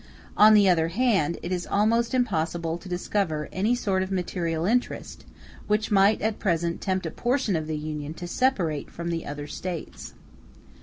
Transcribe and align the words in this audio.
On 0.35 0.55
the 0.55 0.67
other 0.67 0.87
hand, 0.87 1.37
it 1.43 1.51
is 1.51 1.67
almost 1.67 2.15
impossible 2.15 2.79
to 2.79 2.89
discover 2.89 3.47
any 3.51 3.75
sort 3.75 4.01
of 4.01 4.09
material 4.11 4.65
interest 4.65 5.25
which 5.67 5.91
might 5.91 6.23
at 6.23 6.39
present 6.39 6.81
tempt 6.81 7.05
a 7.05 7.11
portion 7.11 7.55
of 7.55 7.67
the 7.67 7.77
Union 7.77 8.15
to 8.15 8.27
separate 8.27 8.89
from 8.89 9.11
the 9.11 9.27
other 9.27 9.45
States. 9.45 10.15